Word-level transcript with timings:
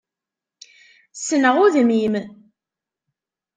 Ssneɣ 1.13 1.55
udem-im. 1.65 2.15